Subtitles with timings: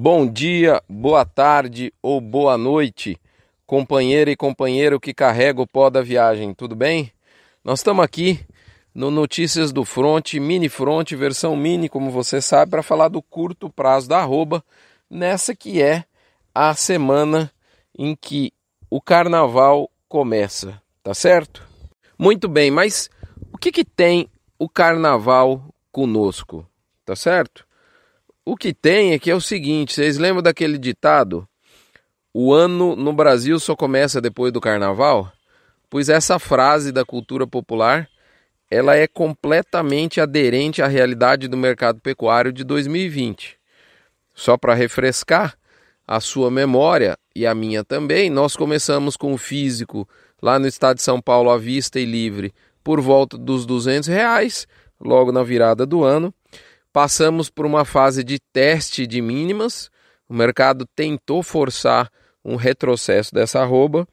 [0.00, 3.20] Bom dia, boa tarde ou boa noite,
[3.66, 7.10] companheira e companheiro que carrega o pó da viagem, tudo bem?
[7.64, 8.38] Nós estamos aqui
[8.94, 13.68] no Notícias do Front, Mini Front, versão mini, como você sabe, para falar do curto
[13.68, 14.64] prazo da arroba,
[15.10, 16.04] nessa que é
[16.54, 17.50] a semana
[17.98, 18.52] em que
[18.88, 21.66] o carnaval começa, tá certo?
[22.16, 23.10] Muito bem, mas
[23.52, 24.30] o que, que tem
[24.60, 25.60] o carnaval
[25.90, 26.64] conosco,
[27.04, 27.66] tá certo?
[28.50, 31.46] O que tem é que é o seguinte: vocês lembram daquele ditado?
[32.32, 35.30] O ano no Brasil só começa depois do carnaval?
[35.90, 38.08] Pois essa frase da cultura popular
[38.70, 43.58] ela é completamente aderente à realidade do mercado pecuário de 2020.
[44.34, 45.54] Só para refrescar
[46.06, 50.08] a sua memória e a minha também, nós começamos com o físico
[50.40, 54.66] lá no estado de São Paulo à vista e livre por volta dos 200 reais,
[54.98, 56.32] logo na virada do ano.
[56.92, 59.90] Passamos por uma fase de teste de mínimas.
[60.28, 62.10] O mercado tentou forçar
[62.44, 64.06] um retrocesso dessa arroba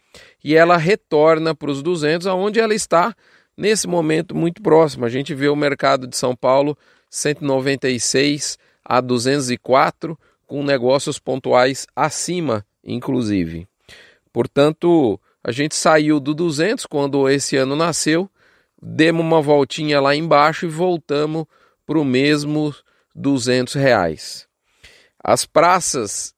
[0.44, 3.16] e ela retorna para os 200, aonde ela está
[3.58, 5.06] nesse momento muito próximo.
[5.06, 6.78] A gente vê o mercado de São Paulo
[7.10, 13.68] 196 a 204, com negócios pontuais acima, inclusive.
[14.32, 18.30] Portanto, a gente saiu do 200 quando esse ano nasceu,
[18.82, 21.46] demos uma voltinha lá embaixo e voltamos
[21.86, 22.74] para o mesmo
[23.16, 24.48] 200 reais.
[25.24, 26.34] As praças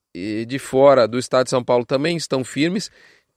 [0.47, 2.89] de fora do estado de São Paulo também estão firmes.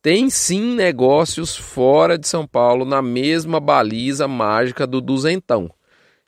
[0.02, 5.70] Tem sim negócios fora de São Paulo na mesma baliza mágica do duzentão.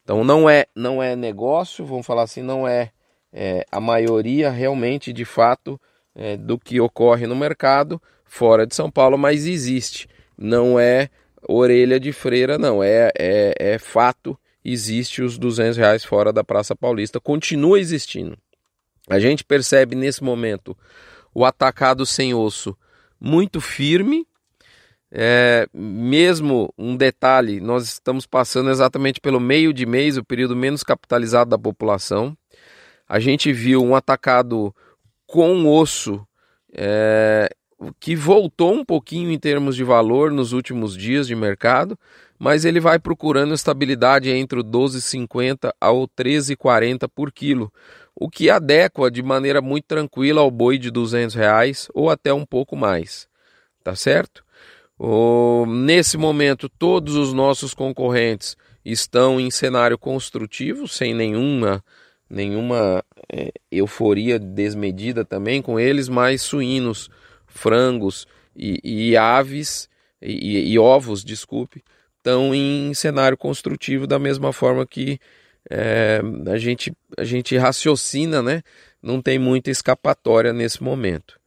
[0.02, 2.90] Então não é não é negócio, vamos falar assim, não é,
[3.32, 5.80] é a maioria realmente de fato
[6.14, 10.08] é, do que ocorre no mercado fora de São Paulo, mas existe.
[10.36, 11.08] Não é
[11.48, 12.82] orelha de freira, não.
[12.82, 18.36] É, é, é fato existe os 200 reais fora da Praça Paulista, continua existindo.
[19.08, 20.76] A gente percebe nesse momento
[21.34, 22.76] o atacado sem osso
[23.20, 24.26] muito firme.
[25.14, 30.82] É, mesmo um detalhe, nós estamos passando exatamente pelo meio de mês, o período menos
[30.82, 32.36] capitalizado da população.
[33.06, 34.74] A gente viu um atacado
[35.26, 36.26] com osso
[36.72, 37.50] é,
[37.98, 41.98] que voltou um pouquinho em termos de valor nos últimos dias de mercado,
[42.38, 47.72] mas ele vai procurando estabilidade entre o 12,50 ao 13,40 por quilo,
[48.14, 52.44] o que adequa de maneira muito tranquila ao boi de 200 reais ou até um
[52.44, 53.28] pouco mais,
[53.82, 54.44] tá certo?
[54.98, 61.82] O, nesse momento, todos os nossos concorrentes estão em cenário construtivo, sem nenhuma,
[62.28, 67.08] nenhuma é, euforia desmedida também com eles, mas suínos,
[67.52, 68.26] frangos
[68.56, 69.88] e, e aves
[70.20, 71.82] e, e ovos, desculpe,
[72.18, 75.18] estão em cenário construtivo da mesma forma que
[75.70, 76.20] é,
[76.50, 78.62] a, gente, a gente raciocina, né?
[79.02, 81.40] Não tem muita escapatória nesse momento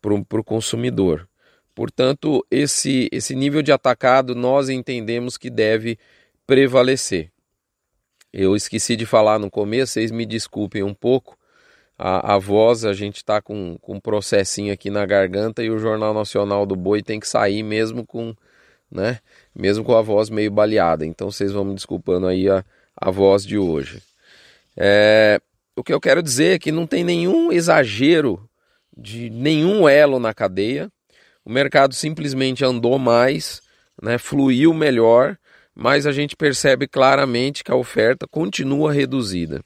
[0.00, 1.28] para o consumidor.
[1.74, 5.98] Portanto, esse, esse nível de atacado nós entendemos que deve
[6.46, 7.30] prevalecer.
[8.32, 11.36] Eu esqueci de falar no começo, vocês me desculpem um pouco.
[12.04, 15.78] A, a voz, a gente está com, com um processinho aqui na garganta e o
[15.78, 18.34] Jornal Nacional do Boi tem que sair mesmo com
[18.90, 19.20] né?
[19.54, 21.06] Mesmo com a voz meio baleada.
[21.06, 22.64] Então vocês vão me desculpando aí a,
[22.96, 24.02] a voz de hoje.
[24.76, 25.40] É,
[25.76, 28.50] o que eu quero dizer é que não tem nenhum exagero
[28.96, 30.90] de nenhum elo na cadeia.
[31.44, 33.62] O mercado simplesmente andou mais,
[34.02, 35.38] né, fluiu melhor,
[35.72, 39.62] mas a gente percebe claramente que a oferta continua reduzida.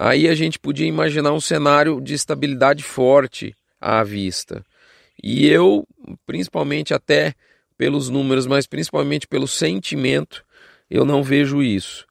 [0.00, 4.64] Aí a gente podia imaginar um cenário de estabilidade forte à vista.
[5.20, 5.84] E eu,
[6.24, 7.34] principalmente até
[7.76, 10.44] pelos números, mas principalmente pelo sentimento,
[10.88, 12.06] eu não vejo isso.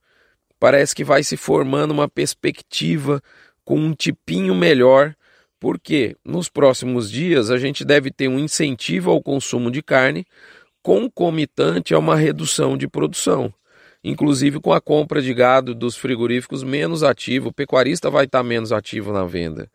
[0.60, 3.24] Parece que vai se formando uma perspectiva
[3.64, 5.16] com um tipinho melhor,
[5.58, 10.26] porque nos próximos dias a gente deve ter um incentivo ao consumo de carne
[10.84, 13.54] concomitante a uma redução de produção,
[14.10, 18.72] inclusive com a compra de gado dos frigoríficos menos ativo, o pecuarista vai estar menos
[18.72, 19.70] ativo na venda.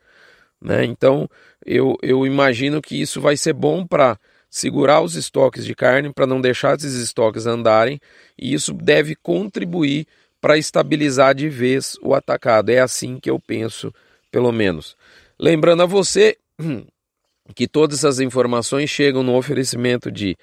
[0.61, 0.85] Né?
[0.85, 1.29] Então
[1.65, 4.19] eu, eu imagino que isso vai ser bom para
[4.49, 8.01] segurar os estoques de carne para não deixar esses estoques andarem,
[8.39, 10.07] e isso deve contribuir
[10.41, 12.71] para estabilizar de vez o atacado.
[12.71, 13.95] É assim que eu penso,
[14.31, 14.97] pelo menos.
[15.39, 16.37] Lembrando a você
[17.55, 20.37] que todas essas informações chegam no oferecimento de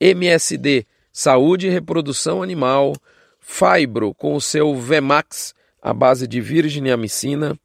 [0.00, 2.94] MSD Saúde e Reprodução Animal,
[3.50, 7.58] Fibro com o seu Vemax, a base de virgem amicina,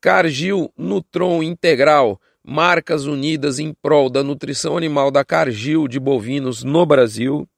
[0.00, 6.84] Cargil Nutron Integral marcas unidas em prol da nutrição animal da Cargill de bovinos no
[6.84, 7.48] Brasil,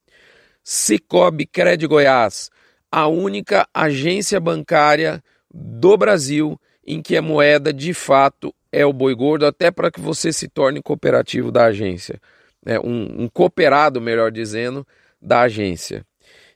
[0.62, 2.50] Cicobi Cred Goiás,
[2.90, 5.22] a única agência bancária
[5.52, 10.00] do Brasil em que a moeda de fato é o boi gordo, até para que
[10.00, 12.20] você se torne cooperativo da agência,
[12.64, 12.78] né?
[12.78, 14.86] um, um cooperado, melhor dizendo,
[15.20, 16.04] da agência.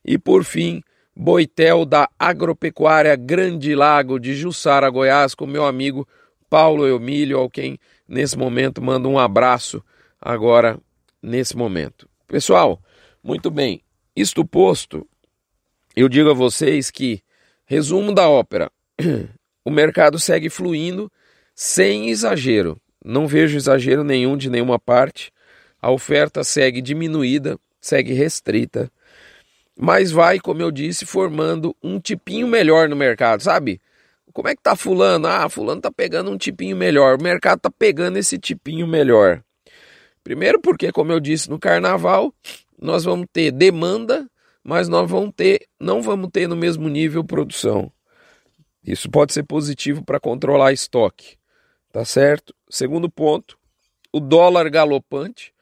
[0.04, 0.82] E por fim,
[1.20, 6.06] Boitel da Agropecuária Grande Lago de Jussara, Goiás, com meu amigo
[6.48, 7.76] Paulo Eumílio, ao quem
[8.06, 9.84] nesse momento mando um abraço
[10.20, 10.78] agora
[11.20, 12.08] nesse momento.
[12.28, 12.80] Pessoal,
[13.20, 13.82] muito bem,
[14.14, 15.04] isto posto,
[15.96, 17.20] eu digo a vocês que,
[17.66, 18.70] resumo da ópera,
[19.64, 21.10] o mercado segue fluindo
[21.52, 22.80] sem exagero.
[23.04, 25.32] Não vejo exagero nenhum de nenhuma parte.
[25.82, 28.88] A oferta segue diminuída, segue restrita,
[29.80, 33.80] mas vai, como eu disse, formando um tipinho melhor no mercado, sabe?
[34.32, 35.28] Como é que tá fulano?
[35.28, 37.16] Ah, fulano tá pegando um tipinho melhor.
[37.16, 39.42] O mercado tá pegando esse tipinho melhor.
[40.24, 42.34] Primeiro porque, como eu disse, no carnaval
[42.80, 44.28] nós vamos ter demanda,
[44.62, 47.90] mas nós vamos ter, não vamos ter no mesmo nível produção.
[48.84, 51.36] Isso pode ser positivo para controlar estoque,
[51.92, 52.54] tá certo?
[52.68, 53.58] Segundo ponto,
[54.12, 55.52] o dólar galopante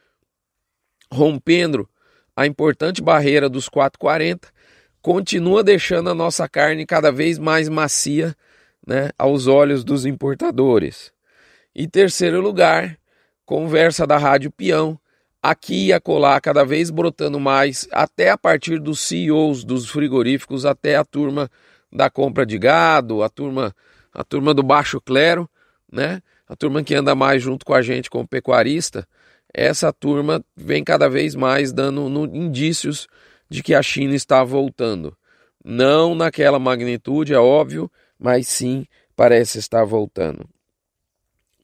[1.11, 1.89] rompendo
[2.37, 4.49] a importante barreira dos 4,40
[5.01, 8.37] continua deixando a nossa carne cada vez mais macia
[8.87, 11.13] né, aos olhos dos importadores.
[11.75, 12.99] E terceiro lugar,
[13.45, 14.99] conversa da Rádio Peão,
[15.43, 20.97] aqui e acolá, cada vez brotando mais, até a partir dos CEOs dos frigoríficos, até
[20.97, 21.51] a turma
[21.93, 23.75] da compra de gado, a turma,
[24.13, 25.49] a turma do baixo clero,
[25.91, 26.21] né?
[26.49, 29.07] A turma que anda mais junto com a gente como pecuarista,
[29.53, 33.07] essa turma vem cada vez mais dando no, indícios
[33.49, 35.17] de que a China está voltando.
[35.65, 40.49] Não naquela magnitude, é óbvio, mas sim parece estar voltando.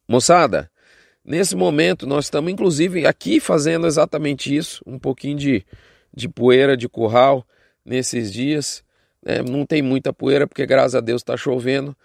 [0.08, 0.70] Moçada,
[1.25, 5.67] nesse momento nós estamos inclusive aqui fazendo exatamente isso, um pouquinho de,
[6.14, 7.46] de poeira de curral
[7.84, 8.82] nesses dias.
[9.25, 11.96] É, não tem muita poeira porque graças a Deus está chovendo,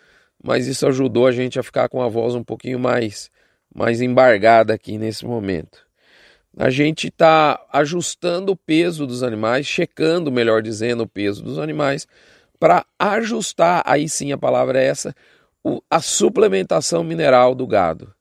[0.44, 3.32] mas isso ajudou a gente a ficar com a voz um pouquinho mais,
[3.78, 5.86] mais embargada aqui nesse momento.
[6.58, 12.08] A gente está ajustando o peso dos animais, checando, melhor dizendo, o peso dos animais,
[12.60, 15.16] para ajustar, aí sim a palavra é essa,
[15.88, 18.12] a suplementação mineral do gado.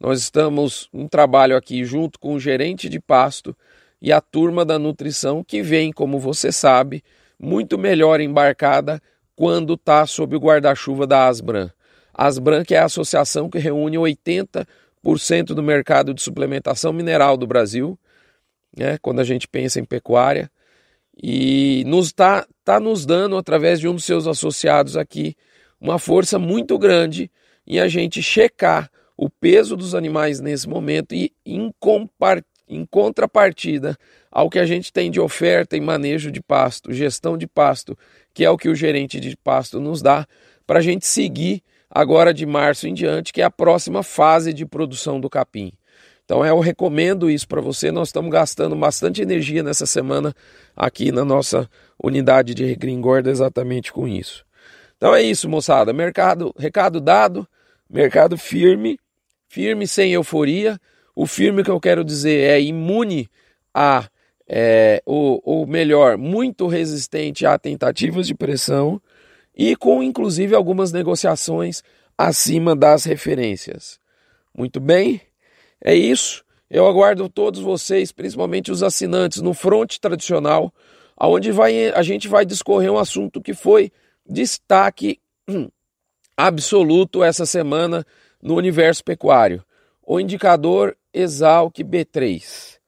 [0.00, 3.54] Nós estamos um trabalho aqui junto com o gerente de pasto
[4.00, 7.04] e a turma da nutrição que vem, como você sabe,
[7.38, 9.02] muito melhor embarcada
[9.36, 11.70] quando está sob o guarda-chuva da Asbran.
[12.14, 14.66] Asbran que é a associação que reúne 80%
[15.54, 17.98] do mercado de suplementação mineral do Brasil,
[18.76, 20.50] né, quando a gente pensa em pecuária.
[21.22, 25.36] E nos está tá nos dando, através de um dos seus associados aqui,
[25.80, 27.30] uma força muito grande
[27.66, 31.72] em a gente checar o peso dos animais nesse momento e em,
[32.68, 33.96] em contrapartida
[34.30, 37.96] ao que a gente tem de oferta em manejo de pasto, gestão de pasto,
[38.32, 40.26] que é o que o gerente de pasto nos dá,
[40.66, 44.66] para a gente seguir agora de março em diante, que é a próxima fase de
[44.66, 45.72] produção do capim.
[46.24, 47.92] Então eu recomendo isso para você.
[47.92, 50.34] Nós estamos gastando bastante energia nessa semana
[50.74, 51.68] aqui na nossa
[52.02, 54.44] unidade de Gringorda exatamente com isso.
[54.96, 55.92] Então é isso, moçada.
[55.92, 57.46] Mercado, recado dado,
[57.90, 58.98] mercado firme,
[59.48, 60.80] firme sem euforia.
[61.14, 63.28] O firme que eu quero dizer é imune
[63.72, 64.08] a,
[64.48, 69.00] é, ou, ou melhor, muito resistente a tentativas de pressão
[69.56, 71.82] e com inclusive algumas negociações
[72.16, 73.98] acima das referências.
[74.56, 75.20] Muito bem?
[75.82, 76.44] É isso.
[76.70, 80.72] Eu aguardo todos vocês, principalmente os assinantes, no fronte tradicional,
[81.16, 83.92] aonde vai, a gente vai discorrer um assunto que foi
[84.26, 85.20] destaque
[86.36, 88.04] absoluto essa semana
[88.42, 89.64] no universo pecuário.
[90.02, 92.78] O indicador Exalc B3.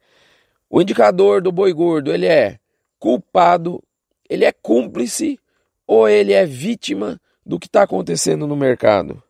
[0.69, 2.59] O indicador do boi gordo, ele é
[2.99, 3.83] culpado,
[4.29, 5.39] ele é cúmplice
[5.87, 9.23] ou ele é vítima do que está acontecendo no mercado?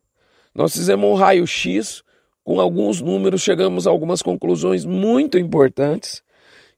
[0.55, 2.03] Nós fizemos um raio-x
[2.43, 6.23] com alguns números, chegamos a algumas conclusões muito importantes.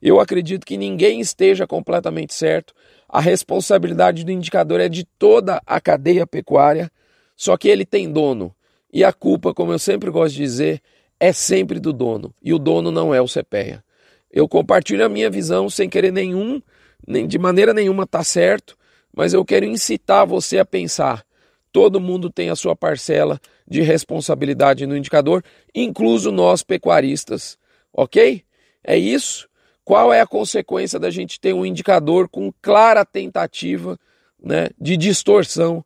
[0.01, 2.73] Eu acredito que ninguém esteja completamente certo.
[3.09, 6.91] A responsabilidade do indicador é de toda a cadeia pecuária,
[7.37, 8.55] só que ele tem dono.
[8.93, 10.81] E a culpa, como eu sempre gosto de dizer,
[11.21, 12.35] é sempre do dono.
[12.43, 13.85] E o dono não é o CPEA.
[14.33, 16.63] Eu compartilho a minha visão sem querer nenhum,
[17.07, 18.78] nem de maneira nenhuma tá certo,
[19.19, 21.27] mas eu quero incitar você a pensar
[21.73, 25.45] Todo mundo tem a sua parcela de responsabilidade no indicador,
[25.75, 27.59] incluso nós pecuaristas,
[27.93, 28.43] ok?
[28.83, 29.49] É isso.
[29.85, 33.99] Qual é a consequência da gente ter um indicador com clara tentativa
[34.43, 35.85] né, de distorção?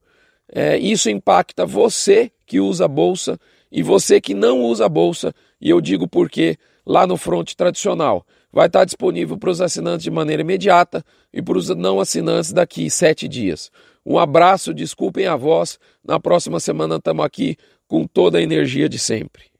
[0.51, 3.39] É, isso impacta você que usa bolsa
[3.71, 8.66] e você que não usa bolsa, e eu digo porque lá no front tradicional vai
[8.66, 13.26] estar disponível para os assinantes de maneira imediata e para os não assinantes daqui sete
[13.26, 13.71] dias.
[14.04, 15.78] Um abraço, desculpem a voz.
[16.04, 17.56] Na próxima semana estamos aqui
[17.87, 19.51] com toda a energia de sempre.